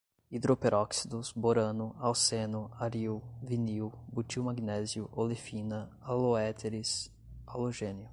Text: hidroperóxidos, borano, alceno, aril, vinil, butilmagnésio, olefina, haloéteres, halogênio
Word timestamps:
hidroperóxidos, 0.31 1.31
borano, 1.31 1.95
alceno, 1.99 2.61
aril, 2.85 3.21
vinil, 3.43 3.91
butilmagnésio, 4.11 5.07
olefina, 5.13 5.79
haloéteres, 6.01 6.91
halogênio 7.45 8.09